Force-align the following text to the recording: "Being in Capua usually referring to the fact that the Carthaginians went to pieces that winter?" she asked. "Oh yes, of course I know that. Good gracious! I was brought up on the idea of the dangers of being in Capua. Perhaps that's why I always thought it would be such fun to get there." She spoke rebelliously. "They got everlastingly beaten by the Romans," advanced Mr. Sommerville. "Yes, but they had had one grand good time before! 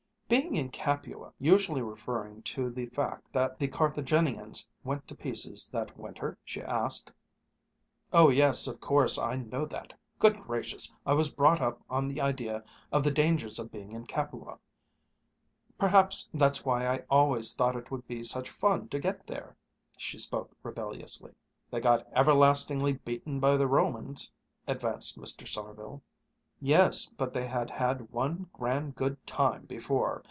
"Being 0.29 0.55
in 0.55 0.69
Capua 0.69 1.33
usually 1.39 1.81
referring 1.81 2.43
to 2.43 2.69
the 2.69 2.85
fact 2.85 3.33
that 3.33 3.59
the 3.59 3.67
Carthaginians 3.67 4.65
went 4.81 5.05
to 5.09 5.13
pieces 5.15 5.67
that 5.73 5.97
winter?" 5.97 6.37
she 6.45 6.61
asked. 6.61 7.11
"Oh 8.13 8.29
yes, 8.29 8.65
of 8.65 8.79
course 8.79 9.17
I 9.17 9.35
know 9.35 9.65
that. 9.65 9.91
Good 10.19 10.37
gracious! 10.37 10.95
I 11.05 11.15
was 11.15 11.33
brought 11.33 11.59
up 11.59 11.81
on 11.89 12.07
the 12.07 12.21
idea 12.21 12.63
of 12.93 13.03
the 13.03 13.11
dangers 13.11 13.59
of 13.59 13.71
being 13.73 13.91
in 13.91 14.05
Capua. 14.05 14.57
Perhaps 15.77 16.29
that's 16.33 16.63
why 16.63 16.87
I 16.87 17.03
always 17.09 17.53
thought 17.53 17.75
it 17.75 17.91
would 17.91 18.07
be 18.07 18.23
such 18.23 18.49
fun 18.49 18.87
to 18.87 18.99
get 18.99 19.27
there." 19.27 19.57
She 19.97 20.17
spoke 20.17 20.55
rebelliously. 20.63 21.33
"They 21.69 21.81
got 21.81 22.07
everlastingly 22.13 22.93
beaten 22.93 23.41
by 23.41 23.57
the 23.57 23.67
Romans," 23.67 24.31
advanced 24.65 25.19
Mr. 25.19 25.45
Sommerville. 25.45 25.99
"Yes, 26.63 27.09
but 27.17 27.33
they 27.33 27.47
had 27.47 27.69
had 27.71 28.11
one 28.11 28.47
grand 28.53 28.93
good 28.95 29.25
time 29.27 29.63
before! 29.65 30.19